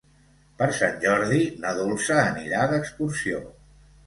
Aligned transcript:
Per 0.61 0.67
Sant 0.77 0.97
Jordi 1.03 1.41
na 1.67 1.75
Dolça 1.83 2.17
anirà 2.23 2.65
d'excursió. 2.73 3.45